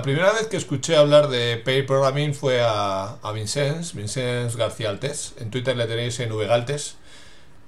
[0.00, 4.88] La primera vez que escuché hablar de Pair Programming fue a, a Vincenz, Vincenz García
[4.88, 5.34] Altés.
[5.38, 6.96] En Twitter le tenéis en Vgaltes.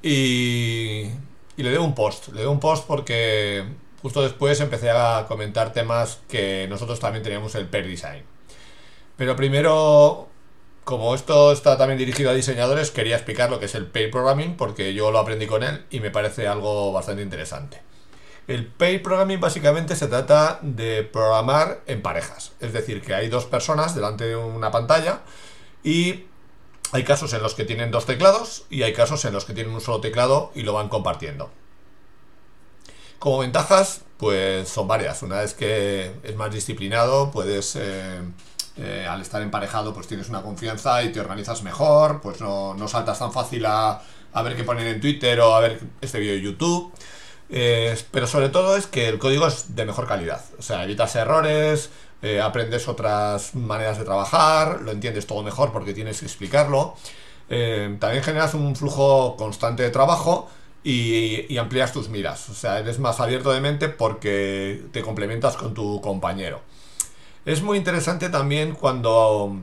[0.00, 1.06] Y,
[1.56, 2.28] y le doy un post.
[2.28, 3.64] Le doy un post porque
[4.00, 8.22] justo después empecé a comentar temas que nosotros también teníamos el Pair Design.
[9.16, 10.28] Pero primero,
[10.84, 14.56] como esto está también dirigido a diseñadores, quería explicar lo que es el Pair Programming
[14.56, 17.89] porque yo lo aprendí con él y me parece algo bastante interesante.
[18.50, 22.50] El pair programming básicamente se trata de programar en parejas.
[22.58, 25.20] Es decir, que hay dos personas delante de una pantalla
[25.84, 26.24] y
[26.90, 29.72] hay casos en los que tienen dos teclados y hay casos en los que tienen
[29.72, 31.48] un solo teclado y lo van compartiendo.
[33.20, 35.22] Como ventajas, pues son varias.
[35.22, 38.20] Una es que es más disciplinado, puedes, eh,
[38.78, 42.88] eh, al estar emparejado, pues tienes una confianza y te organizas mejor, pues no, no
[42.88, 46.34] saltas tan fácil a, a ver qué poner en Twitter o a ver este vídeo
[46.34, 46.92] de YouTube.
[47.52, 50.44] Eh, pero sobre todo es que el código es de mejor calidad.
[50.58, 51.90] O sea, evitas errores,
[52.22, 56.96] eh, aprendes otras maneras de trabajar, lo entiendes todo mejor porque tienes que explicarlo.
[57.48, 60.48] Eh, también generas un flujo constante de trabajo
[60.84, 62.48] y, amplías tus miras.
[62.50, 66.60] O sea, eres más abierto de mente porque te complementas con tu compañero.
[67.44, 69.56] Es muy interesante también cuando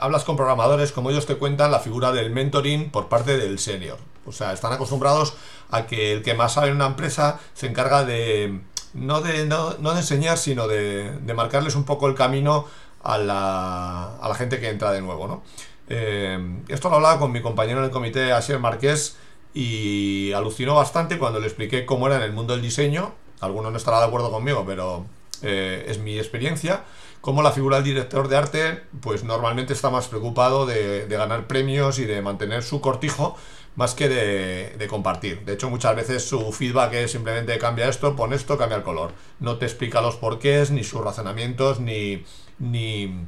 [0.00, 3.98] hablas con programadores, como ellos te cuentan la figura del mentoring por parte del senior.
[4.26, 5.34] O sea, están acostumbrados
[5.70, 8.60] a que el que más sabe en una empresa se encarga de
[8.94, 12.66] no de, no, de enseñar, sino de, marcarles un poco el camino
[13.02, 15.26] a la, a la gente que entra de nuevo.
[15.26, 15.42] ¿no?
[15.88, 19.16] Eh, esto lo hablaba con mi compañero en el comité, Asier Marqués,
[19.54, 23.14] y alucinó bastante cuando le expliqué cómo era en el mundo del diseño.
[23.40, 25.06] Alguno no estará de acuerdo conmigo, pero
[25.42, 26.84] eh, es mi experiencia.
[27.20, 31.46] Cómo la figura del director de arte, pues normalmente está más preocupado de, de ganar
[31.46, 33.36] premios y de mantener su cortijo
[33.76, 35.44] más que de, compartir.
[35.44, 39.12] De hecho, muchas veces su feedback es simplemente cambia esto, pon esto, cambia el color.
[39.40, 42.24] No te explica los porqués, ni sus razonamientos, ni,
[42.58, 43.26] ni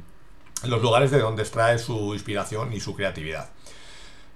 [0.63, 3.49] los lugares de donde extrae su inspiración y su creatividad.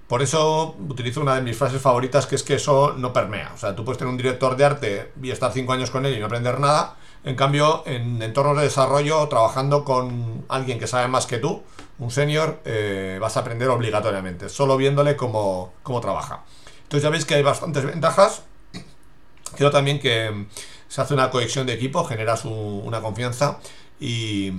[0.07, 3.51] Por eso utilizo una de mis frases favoritas, que es que eso no permea.
[3.53, 6.17] O sea, tú puedes tener un director de arte y estar cinco años con él
[6.17, 6.97] y no aprender nada.
[7.23, 11.61] En cambio, en entornos de desarrollo, trabajando con alguien que sabe más que tú,
[11.99, 16.43] un senior, eh, vas a aprender obligatoriamente, solo viéndole cómo, trabaja.
[16.83, 18.43] Entonces ya veis que hay bastantes ventajas.
[19.57, 20.47] Creo también que
[20.87, 23.59] se hace una cohesión de equipo, generas una confianza
[23.99, 24.51] y,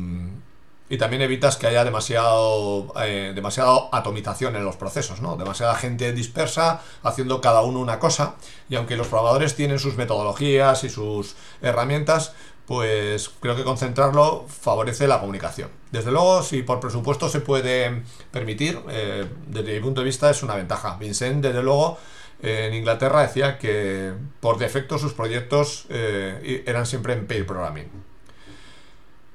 [0.99, 5.37] también evitas que haya demasiado, eh, demasiada atomización en los procesos, ¿no?
[5.37, 8.35] Demasiada gente dispersa haciendo cada uno una cosa.
[8.69, 12.35] Y aunque los programadores tienen sus metodologías y sus herramientas,
[12.71, 15.71] pues creo que concentrarlo favorece la comunicación.
[15.91, 20.45] Desde luego, si por presupuesto se puede permitir, eh, desde mi punto de vista es
[20.45, 20.97] una ventaja.
[20.97, 21.99] Vincent, desde luego,
[22.41, 27.89] en Inglaterra decía que por defecto sus proyectos eh, eran siempre en paid programming.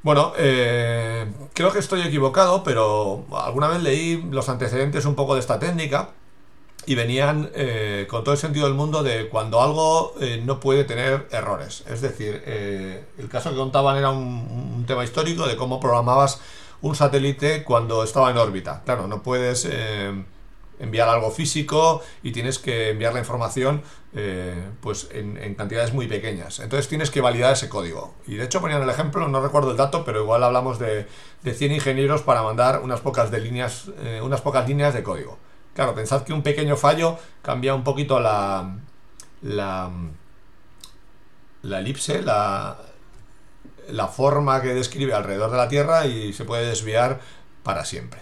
[0.02, 5.42] Bueno, eh, creo que estoy equivocado, pero alguna vez leí los antecedentes un poco de
[5.42, 6.12] esta técnica
[6.86, 10.84] y venían eh, con todo el sentido del mundo de cuando algo eh, no puede
[10.84, 11.84] tener errores.
[11.88, 16.40] Es decir, eh, el caso que contaban era un, tema histórico de cómo programabas
[16.82, 18.84] un satélite cuando estaba en órbita.
[18.86, 19.68] Claro, no puedes
[20.78, 23.82] enviar algo físico y tienes que enviar la información
[24.82, 26.60] pues en, cantidades muy pequeñas.
[26.60, 28.14] Entonces tienes que validar ese código.
[28.28, 31.08] Y de hecho ponían el ejemplo, no recuerdo el dato, pero igual hablamos de,
[31.42, 33.86] de 100 ingenieros para mandar unas pocas, de líneas,
[34.22, 35.40] unas pocas líneas de código.
[35.76, 38.78] Claro, pensad que un pequeño fallo cambia un poquito la,
[39.42, 39.92] la,
[41.64, 42.78] la elipse, la,
[43.90, 47.20] la forma que describe alrededor de la Tierra y se puede desviar
[47.62, 48.22] para siempre.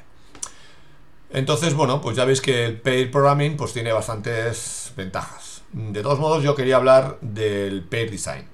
[1.29, 5.61] Entonces, bueno, pues ya veis que el pair programming pues tiene bastantes ventajas.
[5.71, 8.47] De todos modos, yo quería hablar del pair design.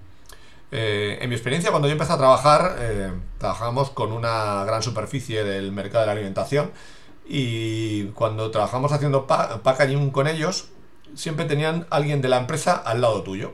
[0.72, 5.46] Eh, en mi experiencia, cuando yo empecé a trabajar, eh, trabajamos con una gran superficie
[5.46, 6.72] del mercado de la alimentación
[7.32, 10.70] y cuando trabajamos haciendo packaging con ellos,
[11.14, 13.54] siempre tenían alguien de la empresa al lado tuyo.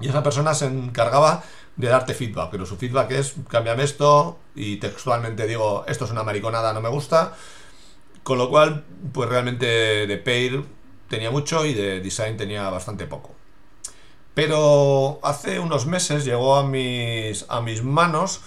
[0.00, 1.44] Y esa persona se encargaba
[1.76, 6.22] de darte feedback, pero su feedback es, cámbiame esto, y textualmente digo, esto es una
[6.22, 7.34] mariconada, no me gusta.
[8.22, 10.64] Con lo cual, pues realmente de Pair
[11.08, 13.34] tenía mucho y de Design tenía bastante poco.
[14.32, 18.40] Pero hace unos meses llegó a mis, a mis manos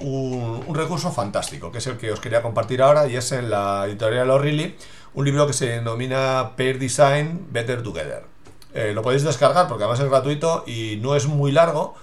[0.00, 3.86] un, recurso fantástico, que es el que os quería compartir ahora, y es en la
[3.86, 4.76] editorial O'Reilly,
[5.14, 8.24] un libro que se denomina Pair Design Better Together.
[8.74, 11.94] Eh, lo podéis descargar porque además es gratuito y no es muy largo,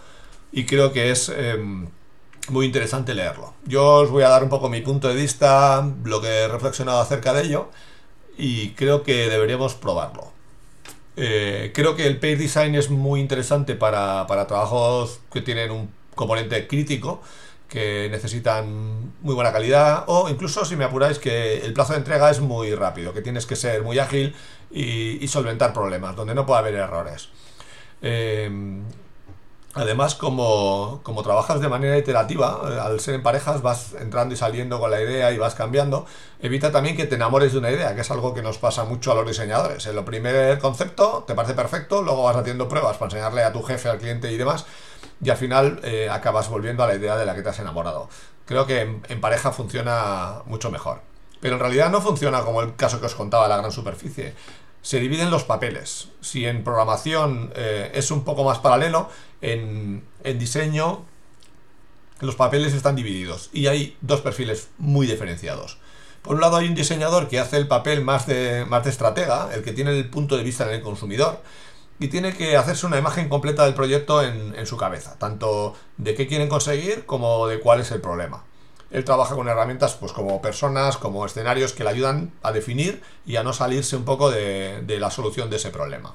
[0.52, 1.88] y creo que es em,
[2.50, 3.54] muy interesante leerlo.
[3.66, 7.00] Yo os voy a dar un poco mi punto de vista, lo que he reflexionado
[7.00, 7.70] acerca de ello,
[8.38, 10.34] y creo que deberíamos probarlo.
[11.18, 15.90] Eh, creo que el Pair Design es muy interesante para, para trabajos que tienen un
[16.14, 17.22] componente crítico
[17.70, 22.30] que necesitan muy buena calidad o incluso si me apuráis que el plazo de entrega
[22.30, 24.36] es muy rápido, que tienes que ser muy ágil
[24.72, 27.30] y, solventar problemas, donde no puede haber errores.
[28.02, 28.50] Eh,
[29.78, 34.80] Además, como, trabajas de manera iterativa, eh, al ser en parejas vas entrando y saliendo
[34.80, 36.06] con la idea y vas cambiando,
[36.42, 39.12] evita también que te enamores de una idea, que es algo que nos pasa mucho
[39.12, 39.86] a los diseñadores.
[39.86, 43.64] En lo primer concepto te parece perfecto, luego vas haciendo pruebas para enseñarle a tu
[43.64, 44.66] jefe, al cliente y demás,
[45.24, 48.10] y al final eh, acabas volviendo a la idea de la que te has enamorado.
[48.46, 51.02] Creo que en, pareja funciona mucho mejor.
[51.42, 54.34] Pero en realidad no funciona como el caso que os contaba la gran superficie
[54.86, 56.10] se dividen los papeles.
[56.22, 59.10] Si en programación eh, es un poco más paralelo,
[59.42, 61.06] en, diseño
[62.20, 65.80] los papeles están divididos y hay dos perfiles muy diferenciados.
[66.22, 69.50] Por un lado hay un diseñador que hace el papel más de, más de estratega,
[69.56, 71.42] el que tiene el punto de vista en el consumidor,
[72.00, 76.16] y tiene que hacerse una imagen completa del proyecto en, en su cabeza, tanto de
[76.16, 78.44] qué quieren conseguir como de cuál es el problema.
[78.92, 83.36] Él trabaja con herramientas pues como personas, como escenarios que le ayudan a definir y
[83.36, 86.14] a no salirse un poco de, la solución de ese problema.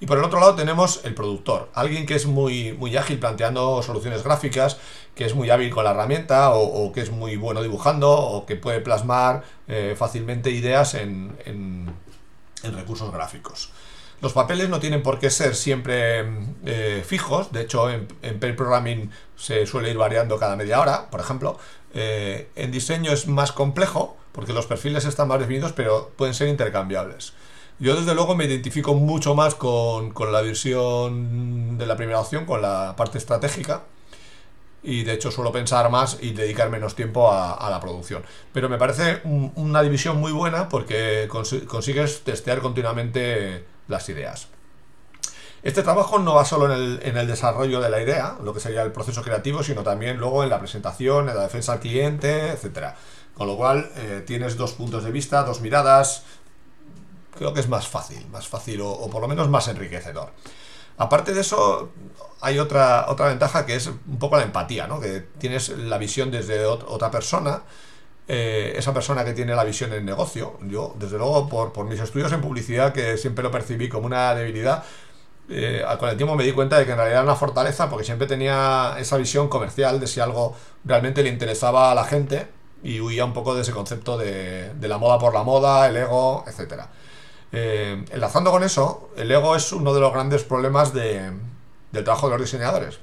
[0.00, 3.82] Y por el otro lado tenemos el productor, alguien que es muy, muy ágil planteando
[3.82, 4.76] soluciones gráficas,
[5.14, 8.56] que es muy hábil con la herramienta o, que es muy bueno dibujando o que
[8.56, 11.94] puede plasmar eh, fácilmente ideas en, en,
[12.74, 13.70] recursos gráficos.
[14.20, 16.24] Los papeles no tienen por qué ser siempre
[16.64, 21.20] eh, fijos, de hecho en, en programming se suele ir variando cada media hora, por
[21.20, 21.58] ejemplo,
[21.94, 26.48] eh, en diseño es más complejo porque los perfiles están más definidos, pero pueden ser
[26.48, 27.34] intercambiables.
[27.78, 32.60] Yo desde luego me identifico mucho más con, la visión de la primera opción, con
[32.60, 33.84] la parte estratégica,
[34.82, 38.24] y de hecho suelo pensar más y dedicar menos tiempo a, la producción.
[38.52, 44.48] Pero me parece una división muy buena porque consigues testear continuamente las ideas.
[45.64, 48.92] Este trabajo no va solo en el, desarrollo de la idea, lo que sería el
[48.92, 52.92] proceso creativo, sino también luego en la presentación, en la defensa al cliente, etc.
[53.32, 56.24] Con lo cual eh, tienes dos puntos de vista, dos miradas.
[57.38, 60.32] Creo que es más fácil, más fácil o, por lo menos más enriquecedor.
[60.98, 61.92] Aparte de eso,
[62.42, 65.00] hay otra, otra ventaja que es un poco la empatía, ¿no?
[65.00, 67.62] Que tienes la visión desde otra persona.
[68.26, 70.58] Eh, esa persona que tiene la visión en negocio.
[70.62, 74.34] Yo, desde luego, por, por mis estudios en publicidad, que siempre lo percibí como una
[74.34, 74.82] debilidad,
[75.48, 78.04] eh, con el tiempo me di cuenta de que en realidad era una fortaleza porque
[78.04, 82.48] siempre tenía esa visión comercial de si algo realmente le interesaba a la gente
[82.82, 86.44] y huía un poco de ese concepto de, la moda por la moda, el ego,
[86.46, 86.84] etc.
[87.52, 91.40] Eh, enlazando con eso, el ego es uno de los grandes problemas del
[91.92, 92.98] trabajo de los diseñadores.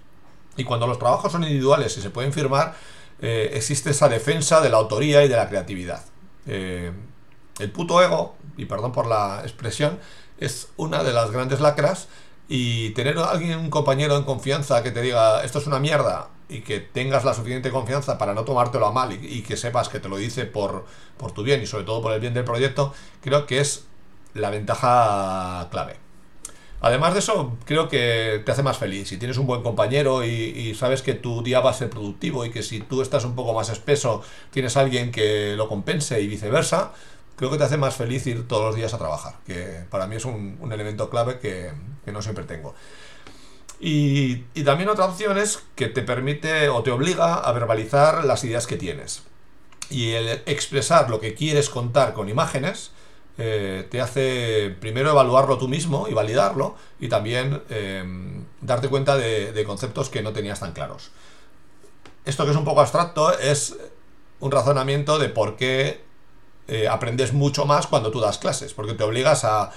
[0.57, 2.75] Y cuando los trabajos son individuales y se pueden firmar,
[3.21, 6.03] eh, existe esa defensa de la autoría y de la creatividad.
[6.45, 9.99] el puto ego, y perdón por la expresión,
[10.39, 12.07] es una de las grandes lacras
[12.47, 16.27] y tener a alguien, un compañero en confianza que te diga esto es una mierda
[16.49, 20.01] y que tengas la suficiente confianza para no tomártelo a mal y, que sepas que
[20.01, 20.85] te lo dice por,
[21.17, 23.85] por tu bien y sobre todo por el bien del proyecto, creo que es
[24.33, 25.95] la ventaja clave.
[26.81, 29.07] Además de eso, creo que te hace más feliz.
[29.07, 32.43] Si tienes un buen compañero y, y, sabes que tu día va a ser productivo
[32.43, 36.27] y que si tú estás un poco más espeso, tienes alguien que lo compense y
[36.27, 36.91] viceversa,
[37.41, 40.15] creo que te hace más feliz ir todos los días a trabajar, que para mí
[40.15, 41.71] es un, elemento clave que,
[42.11, 42.75] no siempre tengo.
[43.79, 48.67] Y, también otra opción es que te permite o te obliga a verbalizar las ideas
[48.67, 49.23] que tienes.
[49.89, 52.91] Y el expresar lo que quieres contar con imágenes
[53.43, 58.03] eh, te hace primero evaluarlo tú mismo y validarlo y también eh,
[58.61, 61.09] darte cuenta de, conceptos que no tenías tan claros.
[62.23, 63.75] Esto que es un poco abstracto es
[64.41, 66.03] un razonamiento de por qué
[66.67, 69.71] eh, aprendes mucho más cuando tú das clases, porque te obligas a,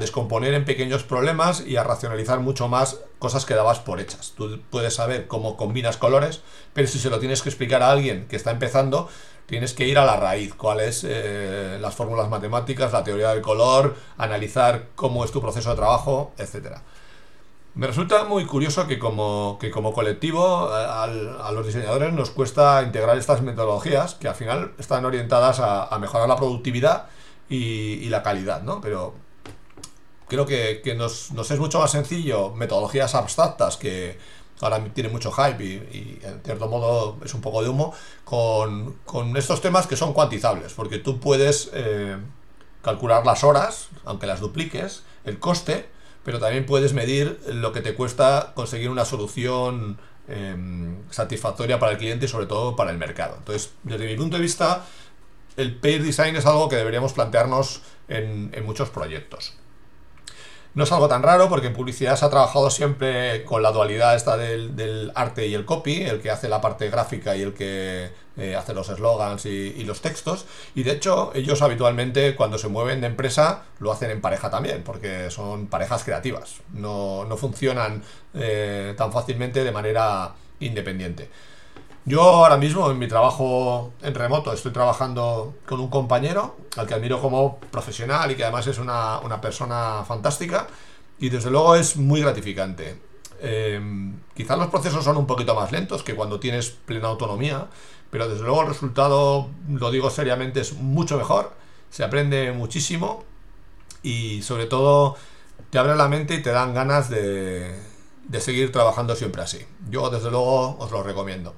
[0.00, 4.32] descomponer en pequeños problemas y a racionalizar mucho más cosas que dabas por hechas.
[4.36, 8.26] Tú puedes saber cómo combinas colores, pero si se lo tienes que explicar a alguien
[8.28, 9.08] que está empezando,
[9.46, 13.96] tienes que ir a la raíz, cuáles eh, las fórmulas matemáticas, la teoría del color,
[14.18, 16.82] analizar cómo es tu proceso de trabajo, etcétera.
[17.76, 20.86] Me resulta muy curioso que como, como colectivo eh,
[21.42, 26.26] a los diseñadores nos cuesta integrar estas metodologías que al final están orientadas a, mejorar
[26.26, 27.04] la productividad
[27.48, 28.80] y, la calidad, ¿no?
[28.80, 29.14] Pero
[30.28, 34.18] creo que, nos, es mucho más sencillo metodologías abstractas que
[34.60, 38.96] ahora tienen mucho hype y, en cierto modo es un poco de humo con,
[39.36, 42.16] estos temas que son cuantizables, porque tú puedes eh,
[42.82, 45.86] calcular las horas, aunque las dupliques, el coste,
[46.24, 51.98] pero también puedes medir lo que te cuesta conseguir una solución em, satisfactoria para el
[51.98, 53.36] cliente y sobre todo para el mercado.
[53.38, 54.84] Entonces, desde mi punto de vista,
[55.56, 59.54] el pair design es algo que deberíamos plantearnos en, muchos proyectos.
[60.74, 64.14] No es algo tan raro porque en publicidad se ha trabajado siempre con la dualidad
[64.14, 68.10] esta del, arte y el copy, el que hace la parte gráfica y el que
[68.36, 70.44] eh, hace los eslogans y, los textos.
[70.74, 74.82] Y de hecho, ellos habitualmente cuando se mueven de empresa lo hacen en pareja también,
[74.84, 76.56] porque son parejas creativas.
[76.74, 78.02] No, funcionan
[78.34, 81.30] eh, tan fácilmente de manera independiente.
[82.08, 86.94] Yo ahora mismo en mi trabajo en remoto estoy trabajando con un compañero al que
[86.94, 90.68] admiro como profesional y que además es una, persona fantástica
[91.18, 92.96] y desde luego es muy gratificante.
[93.40, 93.80] Eh,
[94.36, 97.66] quizás los procesos son un poquito más lentos que cuando tienes plena autonomía,
[98.08, 101.54] pero desde luego el resultado, lo digo seriamente, es mucho mejor,
[101.90, 103.24] se aprende muchísimo
[104.04, 105.16] y sobre todo
[105.70, 107.76] te abre la mente y te dan ganas de,
[108.28, 109.66] de seguir trabajando siempre así.
[109.90, 111.52] Yo desde luego os lo recomiendo.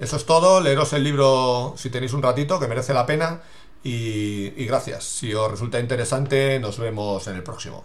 [0.00, 3.42] Eso es todo, leeros el libro si tenéis un ratito, que merece la pena.
[3.82, 5.04] Y, gracias.
[5.04, 7.84] Si os resulta interesante, nos vemos en el próximo.